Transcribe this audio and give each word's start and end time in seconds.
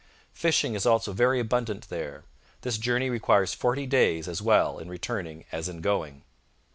Fishing 0.33 0.73
is 0.73 0.87
also 0.87 1.13
very 1.13 1.39
abundant 1.39 1.87
there. 1.89 2.23
This 2.61 2.79
journey 2.79 3.11
requires 3.11 3.53
forty 3.53 3.85
days 3.85 4.27
as 4.27 4.41
well 4.41 4.79
in 4.79 4.89
returning 4.89 5.45
as 5.51 5.69
in 5.69 5.79
going. 5.79 6.23